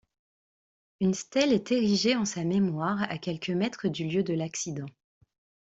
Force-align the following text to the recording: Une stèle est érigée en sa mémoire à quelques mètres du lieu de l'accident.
Une 0.99 1.13
stèle 1.13 1.53
est 1.53 1.71
érigée 1.71 2.15
en 2.15 2.25
sa 2.25 2.43
mémoire 2.43 3.03
à 3.03 3.19
quelques 3.19 3.51
mètres 3.51 3.87
du 3.87 4.07
lieu 4.07 4.23
de 4.23 4.33
l'accident. 4.33 4.87